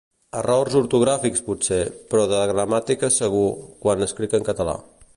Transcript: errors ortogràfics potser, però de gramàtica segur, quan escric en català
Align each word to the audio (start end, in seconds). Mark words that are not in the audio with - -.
errors 0.37 0.77
ortogràfics 0.79 1.43
potser, 1.51 1.79
però 2.15 2.23
de 2.33 2.41
gramàtica 2.53 3.13
segur, 3.21 3.47
quan 3.85 4.11
escric 4.11 4.39
en 4.41 4.53
català 4.53 4.79